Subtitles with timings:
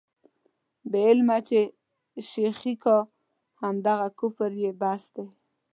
[0.91, 1.59] بې علمه چې
[2.29, 2.97] شېخي کا،
[3.61, 5.27] همدغه کفر یې بس دی.